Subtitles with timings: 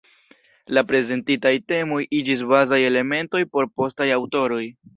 [0.77, 4.63] La prezentitaj temoj iĝis bazaj elementoj por postaj aŭtoroj.